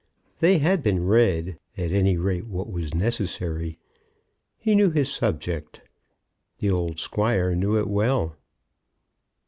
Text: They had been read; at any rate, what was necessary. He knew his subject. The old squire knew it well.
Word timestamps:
They 0.39 0.57
had 0.57 0.81
been 0.81 1.05
read; 1.05 1.59
at 1.77 1.91
any 1.91 2.17
rate, 2.17 2.47
what 2.47 2.71
was 2.71 2.95
necessary. 2.95 3.77
He 4.57 4.73
knew 4.73 4.89
his 4.89 5.13
subject. 5.13 5.81
The 6.57 6.71
old 6.71 6.97
squire 6.97 7.53
knew 7.53 7.77
it 7.77 7.87
well. 7.87 8.35